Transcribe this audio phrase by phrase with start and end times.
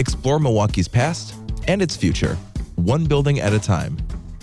[0.00, 1.34] Explore Milwaukee's past
[1.68, 2.38] and its future,
[2.76, 3.98] one building at a time.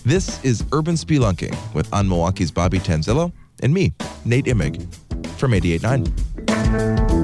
[0.06, 3.32] This is Urban Spelunking with On Milwaukee's Bobby Tanzillo
[3.64, 3.92] and me,
[4.24, 4.85] Nate Imig,
[5.40, 7.17] from 88.9.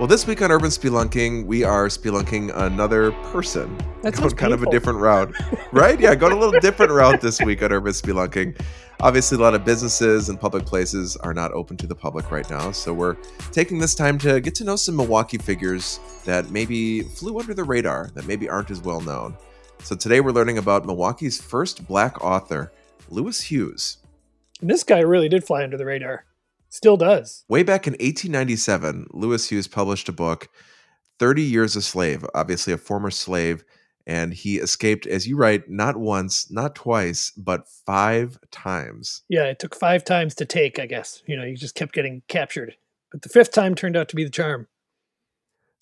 [0.00, 3.76] Well, this week on Urban Spelunking, we are spelunking another person.
[4.00, 5.30] That's kind of a different route,
[5.72, 6.00] right?
[6.00, 8.58] Yeah, going a little different route this week on Urban Spelunking.
[9.00, 12.48] Obviously, a lot of businesses and public places are not open to the public right
[12.48, 13.18] now, so we're
[13.52, 17.64] taking this time to get to know some Milwaukee figures that maybe flew under the
[17.64, 19.36] radar, that maybe aren't as well known.
[19.82, 22.72] So today we're learning about Milwaukee's first black author,
[23.10, 23.98] Louis Hughes.
[24.62, 26.24] And this guy really did fly under the radar.
[26.70, 27.44] Still does.
[27.48, 30.48] Way back in 1897, Louis Hughes published a book,
[31.18, 33.64] 30 Years a Slave, obviously a former slave,
[34.06, 39.22] and he escaped, as you write, not once, not twice, but five times.
[39.28, 41.22] Yeah, it took five times to take, I guess.
[41.26, 42.76] You know, he just kept getting captured.
[43.12, 44.68] But the fifth time turned out to be the charm.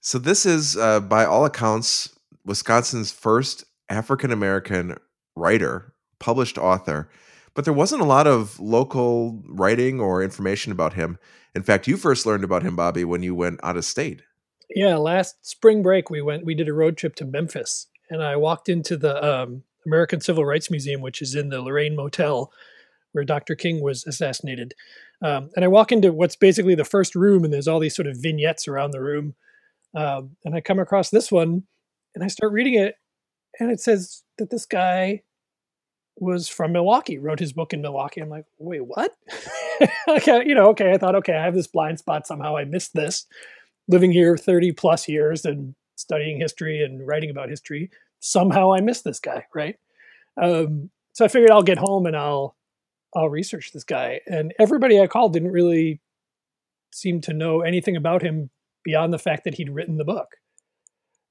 [0.00, 4.96] So, this is, uh, by all accounts, Wisconsin's first African American
[5.36, 7.10] writer, published author.
[7.58, 11.18] But there wasn't a lot of local writing or information about him.
[11.56, 14.22] In fact, you first learned about him, Bobby, when you went out of state.
[14.70, 18.36] Yeah, last spring break we went we did a road trip to Memphis and I
[18.36, 22.52] walked into the um, American Civil Rights Museum, which is in the Lorraine Motel
[23.10, 23.56] where Dr.
[23.56, 24.74] King was assassinated.
[25.20, 28.06] Um, and I walk into what's basically the first room, and there's all these sort
[28.06, 29.34] of vignettes around the room.
[29.96, 31.64] Um, and I come across this one,
[32.14, 32.94] and I start reading it,
[33.58, 35.22] and it says that this guy
[36.20, 38.20] was from Milwaukee, wrote his book in Milwaukee.
[38.20, 39.16] I'm like, wait, what?
[40.08, 40.92] okay, you know, okay.
[40.92, 42.26] I thought, okay, I have this blind spot.
[42.26, 43.26] Somehow I missed this.
[43.88, 47.90] Living here 30 plus years and studying history and writing about history.
[48.20, 49.76] Somehow I missed this guy, right?
[50.40, 52.56] Um, so I figured I'll get home and I'll
[53.16, 54.20] I'll research this guy.
[54.26, 56.00] And everybody I called didn't really
[56.92, 58.50] seem to know anything about him
[58.84, 60.36] beyond the fact that he'd written the book.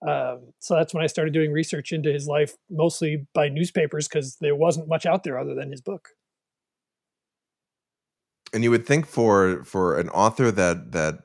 [0.05, 4.37] Um, so that's when I started doing research into his life, mostly by newspapers, because
[4.41, 6.09] there wasn't much out there other than his book.
[8.53, 11.19] and you would think for for an author that that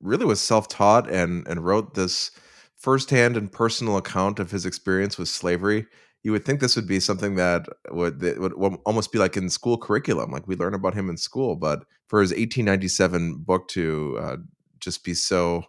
[0.00, 2.30] really was self-taught and and wrote this
[2.76, 5.86] firsthand and personal account of his experience with slavery
[6.22, 8.52] you would think this would be something that would that would
[8.84, 12.20] almost be like in school curriculum like we learn about him in school but for
[12.20, 14.36] his 1897 book to uh,
[14.80, 15.64] just be so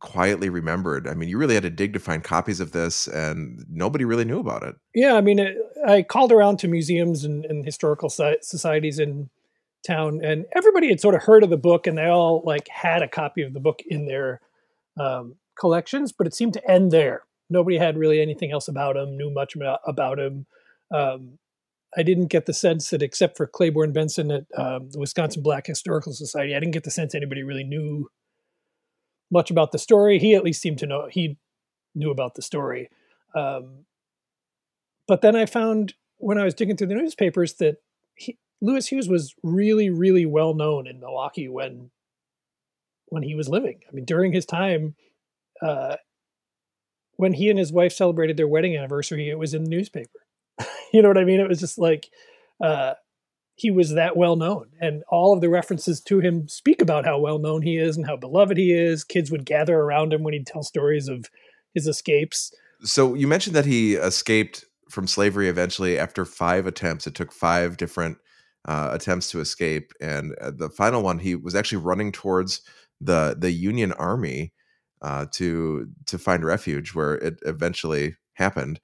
[0.00, 3.64] quietly remembered i mean you really had to dig to find copies of this and
[3.70, 5.56] nobody really knew about it Yeah, I mean, it,
[5.86, 9.30] I called around to museums and, and historical si- societies in
[9.86, 13.02] town, and everybody had sort of heard of the book, and they all like had
[13.02, 14.40] a copy of the book in their
[14.98, 17.22] um, collections, but it seemed to end there.
[17.48, 20.46] Nobody had really anything else about him, knew much about, about him.
[20.92, 21.38] Um,
[21.96, 25.66] I didn't get the sense that, except for Clayborn Benson at um, the Wisconsin Black
[25.66, 28.08] Historical Society, I didn't get the sense anybody really knew
[29.30, 30.18] much about the story.
[30.18, 31.38] He at least seemed to know he
[31.94, 32.90] knew about the story.
[33.34, 33.84] Um,
[35.06, 37.76] but then I found when I was digging through the newspapers that
[38.14, 41.90] he, Louis Hughes was really, really well known in Milwaukee when
[43.06, 43.80] when he was living.
[43.88, 44.94] I mean, during his time,
[45.60, 45.96] uh,
[47.16, 50.26] when he and his wife celebrated their wedding anniversary, it was in the newspaper.
[50.92, 51.40] you know what I mean?
[51.40, 52.08] It was just like
[52.62, 52.94] uh,
[53.60, 57.18] he was that well known, and all of the references to him speak about how
[57.18, 59.04] well known he is and how beloved he is.
[59.04, 61.26] Kids would gather around him when he'd tell stories of
[61.74, 62.54] his escapes.
[62.82, 67.06] So you mentioned that he escaped from slavery eventually after five attempts.
[67.06, 68.16] It took five different
[68.66, 72.62] uh, attempts to escape, and uh, the final one, he was actually running towards
[72.98, 74.54] the the Union Army
[75.02, 78.80] uh, to to find refuge, where it eventually happened.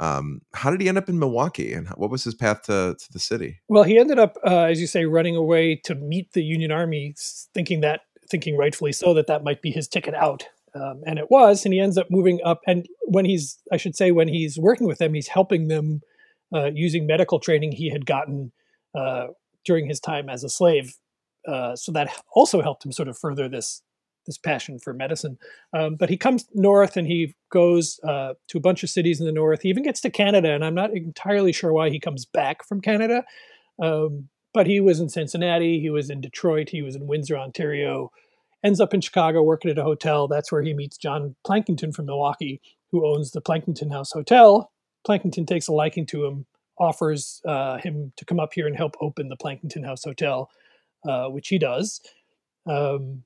[0.00, 3.12] Um, how did he end up in Milwaukee, and what was his path to to
[3.12, 3.60] the city?
[3.68, 7.14] Well, he ended up, uh, as you say, running away to meet the Union Army,
[7.54, 8.00] thinking that,
[8.30, 11.66] thinking rightfully so, that that might be his ticket out, um, and it was.
[11.66, 12.60] And he ends up moving up.
[12.66, 16.00] And when he's, I should say, when he's working with them, he's helping them
[16.54, 18.52] uh, using medical training he had gotten
[18.94, 19.26] uh,
[19.66, 20.94] during his time as a slave.
[21.46, 23.82] Uh, so that also helped him sort of further this
[24.30, 25.36] this passion for medicine.
[25.72, 29.26] Um, but he comes north and he goes uh, to a bunch of cities in
[29.26, 29.62] the north.
[29.62, 32.80] He even gets to Canada, and I'm not entirely sure why he comes back from
[32.80, 33.24] Canada.
[33.82, 38.10] Um, but he was in Cincinnati, he was in Detroit, he was in Windsor, Ontario.
[38.62, 40.28] Ends up in Chicago working at a hotel.
[40.28, 42.60] That's where he meets John Plankinton from Milwaukee,
[42.90, 44.70] who owns the Plankinton House Hotel.
[45.06, 46.46] Plankinton takes a liking to him,
[46.78, 50.50] offers uh, him to come up here and help open the Plankinton House Hotel,
[51.08, 52.00] uh, which he does.
[52.66, 53.22] Um,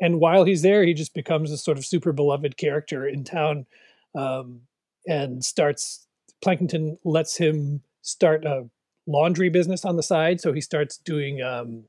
[0.00, 3.66] and while he's there, he just becomes a sort of super beloved character in town,
[4.14, 4.62] um,
[5.06, 6.06] and starts.
[6.44, 8.68] Plankinton lets him start a
[9.06, 11.42] laundry business on the side, so he starts doing.
[11.42, 11.84] Um,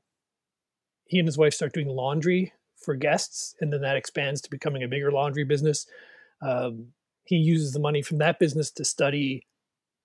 [1.06, 4.82] he and his wife start doing laundry for guests, and then that expands to becoming
[4.82, 5.86] a bigger laundry business.
[6.42, 6.88] Um,
[7.24, 9.46] he uses the money from that business to study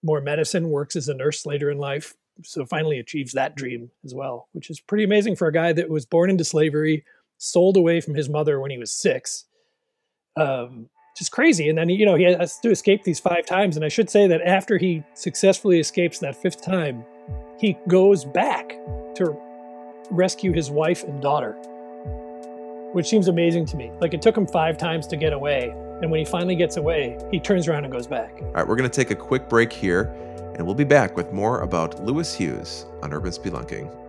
[0.03, 4.13] more medicine, works as a nurse later in life, so finally achieves that dream as
[4.13, 7.06] well, which is pretty amazing for a guy that was born into slavery,
[7.41, 9.45] sold away from his mother when he was six.
[10.38, 11.69] Um, just crazy.
[11.69, 13.75] And then, you know, he has to escape these five times.
[13.75, 17.03] And I should say that after he successfully escapes that fifth time,
[17.59, 18.69] he goes back
[19.15, 19.35] to
[20.11, 21.53] rescue his wife and daughter,
[22.93, 23.91] which seems amazing to me.
[23.99, 25.69] Like it took him five times to get away.
[26.01, 28.33] And when he finally gets away, he turns around and goes back.
[28.39, 30.13] All right, we're going to take a quick break here,
[30.55, 34.00] and we'll be back with more about Louis Hughes on Urban Spelunking.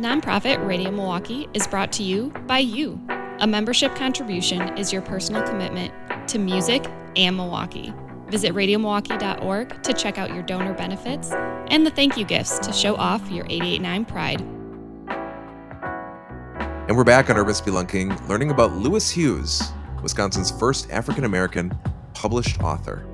[0.00, 3.00] Nonprofit Radio Milwaukee is brought to you by you.
[3.38, 5.94] A membership contribution is your personal commitment
[6.28, 7.94] to music and Milwaukee.
[8.26, 11.30] Visit radiomilwaukee.org to check out your donor benefits
[11.68, 14.40] and the thank you gifts to show off your 889 pride.
[16.88, 19.62] And we're back on Urban Spelunking, learning about Louis Hughes,
[20.02, 21.72] Wisconsin's first African American
[22.14, 23.06] published author.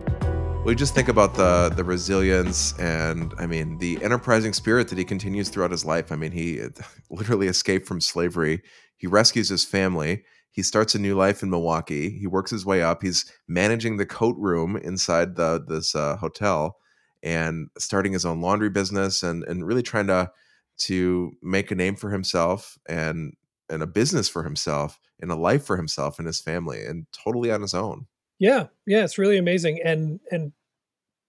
[0.65, 5.05] We just think about the the resilience and I mean the enterprising spirit that he
[5.05, 6.13] continues throughout his life.
[6.13, 6.61] I mean, he
[7.11, 8.63] literally escaped from slavery.
[8.97, 12.11] He rescues his family he starts a new life in Milwaukee.
[12.11, 13.03] He works his way up.
[13.03, 16.77] He's managing the coat room inside the this uh, hotel
[17.23, 20.31] and starting his own laundry business and and really trying to
[20.79, 23.35] to make a name for himself and
[23.69, 27.53] and a business for himself and a life for himself and his family and totally
[27.53, 28.07] on his own.
[28.41, 30.53] Yeah, yeah, it's really amazing and and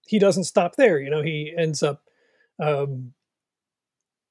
[0.08, 0.98] he doesn't stop there.
[0.98, 2.02] You know, he ends up
[2.60, 3.12] um,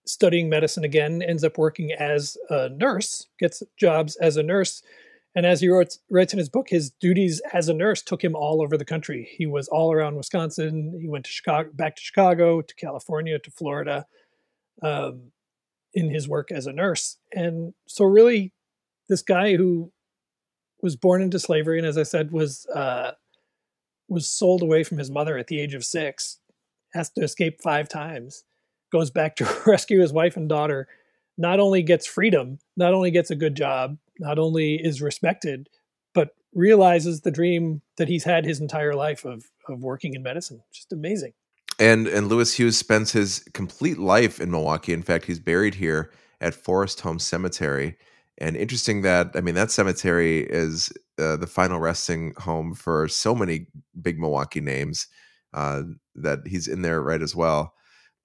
[0.06, 4.84] studying medicine again, ends up working as a nurse, gets jobs as a nurse.
[5.34, 8.36] And as he writes, writes in his book, his duties as a nurse took him
[8.36, 9.30] all over the country.
[9.38, 10.98] He was all around Wisconsin.
[11.00, 14.06] He went to Chicago, back to Chicago, to California, to Florida,
[14.84, 15.32] um,
[15.94, 17.18] in his work as a nurse.
[17.34, 18.52] And so, really,
[19.08, 19.94] this guy who
[20.82, 23.12] was born into slavery and, as I said, was uh,
[24.08, 26.40] was sold away from his mother at the age of six,
[26.94, 28.44] has to escape five times,
[28.92, 30.88] goes back to rescue his wife and daughter,
[31.38, 35.70] not only gets freedom, not only gets a good job, not only is respected,
[36.14, 40.62] but realizes the dream that he's had his entire life of of working in medicine.
[40.74, 41.34] Just amazing.
[41.80, 44.94] And and Louis Hughes spends his complete life in Milwaukee.
[44.94, 47.98] In fact, he's buried here at Forest Home Cemetery.
[48.38, 53.36] And interesting that I mean that cemetery is uh, the final resting home for so
[53.36, 53.68] many
[54.02, 55.08] big Milwaukee names
[55.54, 55.84] uh,
[56.16, 57.74] that he's in there right as well.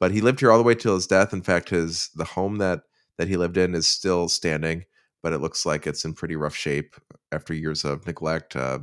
[0.00, 1.32] But he lived here all the way till his death.
[1.32, 2.82] In fact, his the home that
[3.18, 4.84] that he lived in is still standing,
[5.22, 6.96] but it looks like it's in pretty rough shape
[7.32, 8.56] after years of neglect.
[8.56, 8.78] Uh,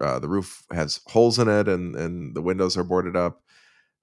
[0.00, 3.42] uh, the roof has holes in it, and and the windows are boarded up.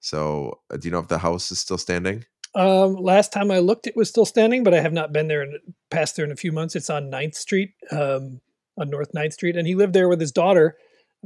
[0.00, 2.24] So, uh, do you know if the house is still standing?
[2.54, 5.42] Um, last time I looked, it was still standing, but I have not been there
[5.42, 5.58] and
[5.90, 6.76] passed there in a few months.
[6.76, 8.40] It's on 9th Street, um,
[8.78, 10.76] on North 9th Street, and he lived there with his daughter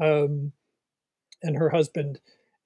[0.01, 0.53] um,
[1.43, 2.21] and her husband.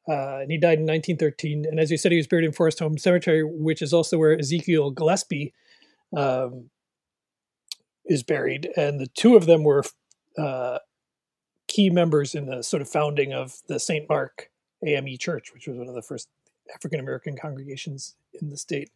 [0.08, 1.64] Uh, and he died in 1913.
[1.64, 4.38] And as you said, he was buried in Forest Home Cemetery, which is also where
[4.38, 5.52] Ezekiel Gillespie
[6.16, 6.70] um,
[8.04, 8.68] is buried.
[8.76, 9.84] And the two of them were
[10.36, 10.78] uh,
[11.68, 14.08] key members in the sort of founding of the St.
[14.08, 14.50] Mark
[14.84, 16.28] AME Church, which was one of the first
[16.74, 18.90] African American congregations in the state.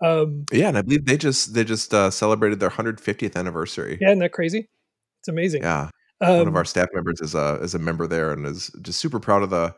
[0.00, 3.98] Um, yeah, and I believe they just they just uh, celebrated their 150th anniversary.
[4.00, 4.68] Yeah, isn't that crazy?
[5.20, 5.62] It's amazing.
[5.62, 5.88] Yeah,
[6.20, 8.70] um, one of um, our staff members is a is a member there and is
[8.82, 9.74] just super proud of the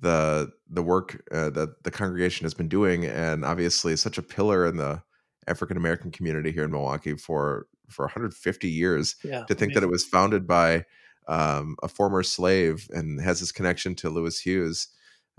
[0.00, 4.66] the the work uh, that the congregation has been doing, and obviously such a pillar
[4.66, 5.02] in the
[5.46, 9.16] African American community here in Milwaukee for for 150 years.
[9.22, 9.74] Yeah, to think amazing.
[9.74, 10.84] that it was founded by
[11.28, 14.88] um, a former slave and has this connection to Louis Hughes,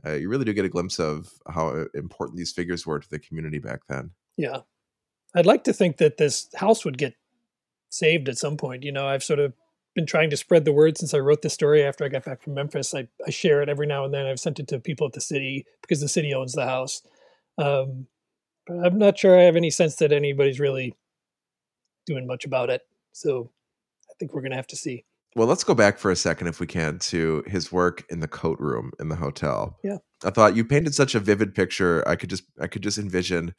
[0.06, 3.10] uh, you really do get a glimpse of how uh, important these figures were to
[3.10, 4.12] the community back then.
[4.38, 4.62] Yeah,
[5.36, 7.16] I'd like to think that this house would get
[7.90, 8.84] saved at some point.
[8.84, 9.54] You know, I've sort of
[9.96, 12.42] been trying to spread the word since I wrote this story after I got back
[12.42, 12.94] from Memphis.
[12.94, 14.26] I, I share it every now and then.
[14.26, 17.02] I've sent it to people at the city because the city owns the house.
[17.58, 18.08] Um,
[18.68, 20.96] but I'm not sure I have any sense that anybody's really
[22.06, 22.82] doing much about it.
[23.14, 23.52] So
[24.10, 25.06] I think we're going to have to see.
[25.36, 28.28] Well, let's go back for a second, if we can, to his work in the
[28.28, 29.78] coat room in the hotel.
[29.84, 32.08] Yeah, I thought you painted such a vivid picture.
[32.08, 33.54] I could just, I could just envision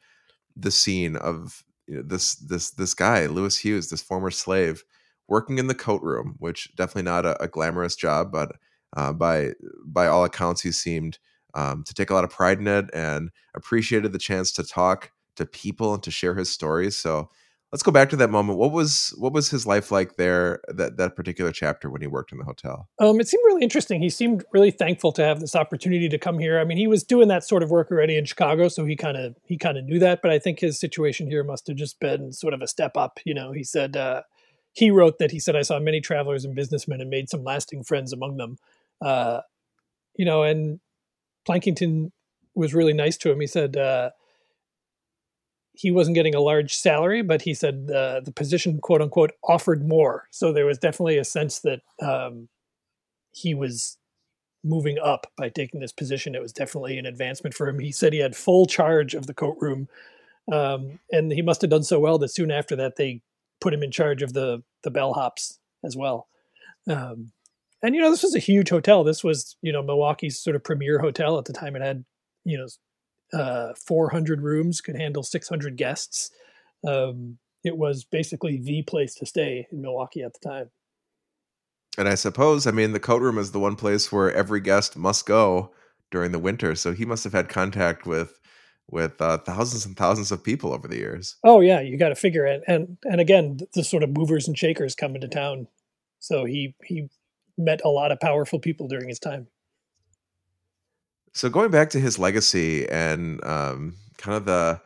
[0.55, 4.83] the scene of you know, this, this, this guy, Louis Hughes, this former slave,
[5.27, 8.53] working in the coat room, which definitely not a, a glamorous job, but
[8.95, 9.51] uh, by
[9.85, 11.19] by all accounts, he seemed
[11.53, 15.11] um, to take a lot of pride in it and appreciated the chance to talk
[15.35, 16.97] to people and to share his stories.
[16.97, 17.29] So
[17.71, 18.57] let's go back to that moment.
[18.57, 22.31] What was what was his life like there that that particular chapter when he worked
[22.31, 22.89] in the hotel?
[22.99, 24.01] Um, it seemed really interesting.
[24.01, 26.59] He seemed really thankful to have this opportunity to come here.
[26.59, 29.17] I mean, he was doing that sort of work already in Chicago, so he kind
[29.17, 30.21] of he kind of knew that.
[30.21, 33.19] But I think his situation here must have just been sort of a step up.
[33.25, 34.23] You know, he said uh,
[34.73, 37.83] he wrote that he said I saw many travelers and businessmen and made some lasting
[37.83, 38.57] friends among them.
[39.01, 39.41] Uh,
[40.15, 40.79] you know, and
[41.47, 42.11] Plankinton
[42.55, 43.39] was really nice to him.
[43.39, 43.75] He said.
[43.75, 44.11] Uh,
[45.77, 49.87] he wasn't getting a large salary, but he said uh, the position, quote unquote, offered
[49.87, 50.27] more.
[50.31, 52.49] So there was definitely a sense that um,
[53.31, 53.97] he was
[54.63, 56.33] moving up by taking this position.
[56.33, 57.79] It was definitely an advancement for him.
[57.79, 59.87] He said he had full charge of the coat room,
[60.51, 63.21] um, and he must have done so well that soon after that they
[63.61, 66.27] put him in charge of the the bellhops as well.
[66.89, 67.31] Um,
[67.83, 69.03] and you know, this was a huge hotel.
[69.03, 71.75] This was you know Milwaukee's sort of premier hotel at the time.
[71.75, 72.03] It had
[72.45, 72.67] you know
[73.33, 76.31] uh, 400 rooms, could handle 600 guests.
[76.85, 80.71] Um, it was basically the place to stay in Milwaukee at the time.
[81.97, 84.95] And I suppose, I mean, the coat room is the one place where every guest
[84.95, 85.73] must go
[86.11, 86.75] during the winter.
[86.75, 88.39] So he must have had contact with
[88.89, 91.35] with uh, thousands and thousands of people over the years.
[91.43, 92.63] Oh yeah, you got to figure it.
[92.67, 95.67] And and again, the sort of movers and shakers come into town.
[96.19, 97.09] So he he
[97.57, 99.47] met a lot of powerful people during his time.
[101.37, 104.81] So going back to his legacy and um, kind of the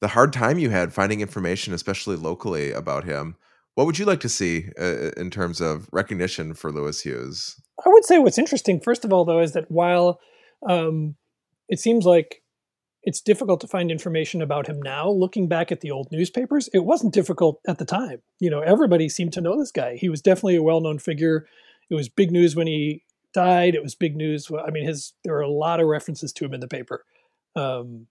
[0.00, 3.36] the hard time you had finding information, especially locally, about him.
[3.76, 7.60] What would you like to see uh, in terms of recognition for Louis Hughes?
[7.86, 10.18] I would say what's interesting, first of all, though, is that while
[10.68, 11.14] um,
[11.68, 12.42] it seems like
[13.04, 16.84] it's difficult to find information about him now, looking back at the old newspapers, it
[16.84, 18.22] wasn't difficult at the time.
[18.40, 19.94] You know, everybody seemed to know this guy.
[19.94, 21.46] He was definitely a well known figure.
[21.88, 23.04] It was big news when he
[23.36, 23.74] died.
[23.74, 24.50] It was big news.
[24.50, 27.04] I mean, his there are a lot of references to him in the paper.
[27.54, 28.06] Um,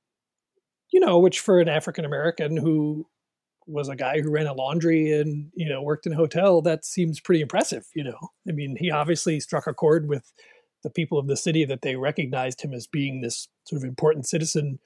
[0.91, 3.07] you know, which for an African American who
[3.65, 6.85] was a guy who ran a laundry and you know worked in a hotel, that
[6.85, 7.87] seems pretty impressive.
[7.95, 10.31] You know, I mean, he obviously struck a chord with
[10.83, 14.27] the people of the city that they recognized him as being this sort of important
[14.27, 14.77] citizen,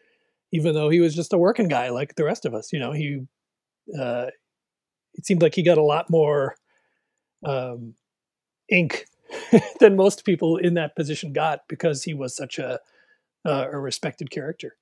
[0.54, 2.72] even though he was just a working guy like the rest of us.
[2.72, 3.26] You know, he
[4.00, 4.28] uh,
[5.16, 6.56] it seemed like he got a lot more
[7.46, 7.96] um,
[8.70, 9.06] ink
[9.80, 12.80] than most people in that position got because he was such a
[13.46, 14.76] uh, a respected character,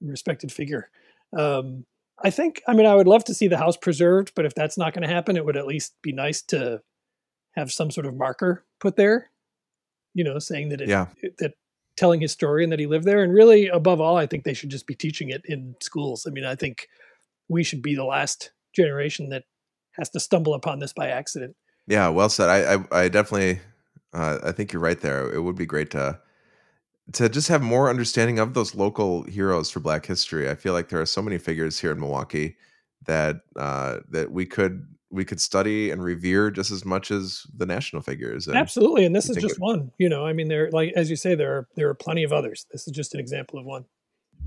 [0.00, 0.90] respected figure.
[1.36, 1.86] Um,
[2.22, 2.62] I think.
[2.66, 5.06] I mean, I would love to see the house preserved, but if that's not going
[5.06, 6.82] to happen, it would at least be nice to
[7.52, 9.30] have some sort of marker put there.
[10.14, 11.06] You know, saying that it, yeah.
[11.22, 11.54] it, that
[11.96, 13.22] telling his story and that he lived there.
[13.22, 16.26] And really, above all, I think they should just be teaching it in schools.
[16.26, 16.88] I mean, I think
[17.48, 19.44] we should be the last generation that
[19.92, 21.56] has to stumble upon this by accident.
[21.86, 22.48] Yeah, well said.
[22.48, 23.60] I I, I definitely
[24.12, 25.32] uh, I think you're right there.
[25.32, 26.18] It would be great to
[27.12, 30.48] to just have more understanding of those local heroes for Black history.
[30.48, 32.56] I feel like there are so many figures here in Milwaukee
[33.06, 37.66] that uh, that we could we could study and revere just as much as the
[37.66, 38.46] national figures.
[38.46, 39.90] And Absolutely, and this is just it, one.
[39.98, 42.32] You know, I mean, there like as you say, there are there are plenty of
[42.32, 42.66] others.
[42.70, 43.84] This is just an example of one.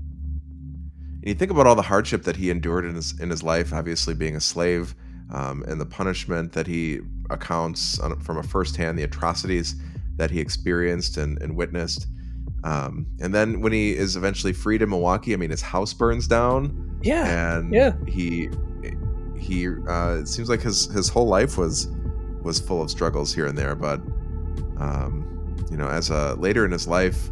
[0.02, 3.72] And you think about all the hardship that he endured in his in his life,
[3.72, 4.94] obviously being a slave,
[5.30, 9.74] um, and the punishment that he accounts on, from a firsthand, the atrocities
[10.16, 12.06] that he experienced and, and witnessed.
[12.64, 16.26] Um, and then when he is eventually freed in Milwaukee, I mean, his house burns
[16.26, 16.98] down.
[17.02, 17.56] Yeah.
[17.56, 17.92] And yeah.
[18.06, 18.48] he
[19.38, 21.88] he uh, it seems like his his whole life was
[22.42, 23.74] was full of struggles here and there.
[23.74, 24.00] But
[24.78, 27.28] um, you know, as a later in his life,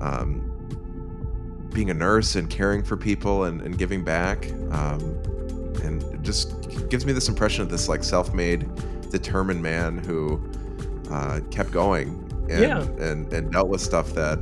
[0.00, 0.42] um,
[1.72, 5.00] being a nurse and caring for people and, and giving back, um,
[5.82, 8.68] and just gives me this impression of this like self-made
[9.10, 10.40] determined man who
[11.10, 12.82] uh, kept going and, yeah.
[13.04, 14.38] and and dealt with stuff that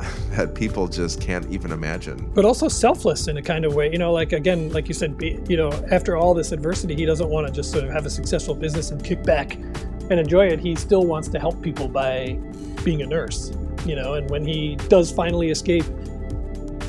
[0.30, 2.30] that people just can't even imagine.
[2.34, 5.18] But also selfless in a kind of way, you know, like again, like you said,
[5.18, 8.06] be, you know, after all this adversity, he doesn't want to just sort of have
[8.06, 10.58] a successful business and kick back and enjoy it.
[10.58, 12.38] He still wants to help people by
[12.84, 13.52] being a nurse,
[13.84, 14.14] you know.
[14.14, 15.84] And when he does finally escape,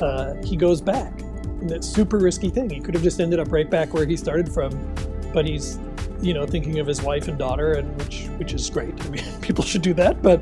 [0.00, 1.21] uh, he goes back.
[1.62, 2.68] And that's super risky thing.
[2.68, 4.70] He could have just ended up right back where he started from,
[5.32, 5.78] but he's
[6.22, 8.94] you know, thinking of his wife and daughter, and which which is great.
[9.04, 10.40] I mean, people should do that, but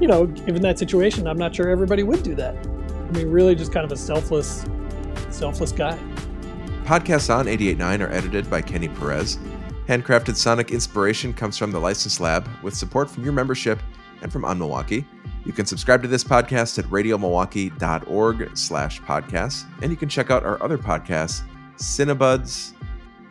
[0.00, 2.54] you know, given that situation, I'm not sure everybody would do that.
[2.54, 4.64] I mean, really, just kind of a selfless,
[5.30, 5.98] selfless guy.
[6.84, 9.38] Podcasts on 88.9 are edited by Kenny Perez.
[9.86, 13.78] Handcrafted sonic inspiration comes from the License Lab with support from your membership
[14.20, 15.04] and from On Milwaukee.
[15.44, 20.44] You can subscribe to this podcast at radiomilwaukee.org slash podcasts, and you can check out
[20.44, 21.42] our other podcasts,
[21.76, 22.74] Cinebuds,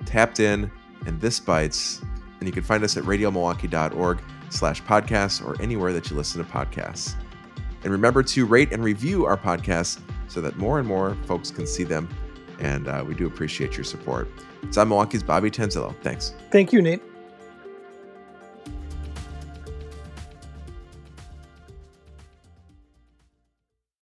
[0.05, 0.69] Tapped In,
[1.05, 2.01] and This Bites.
[2.39, 6.51] And you can find us at radiomilwaukee.org slash podcasts or anywhere that you listen to
[6.51, 7.15] podcasts.
[7.83, 11.65] And remember to rate and review our podcasts so that more and more folks can
[11.65, 12.09] see them
[12.61, 14.29] and uh, we do appreciate your support.
[14.63, 15.95] It's On Milwaukee's Bobby Tanzillo.
[16.01, 16.33] Thanks.
[16.51, 17.01] Thank you, Nate.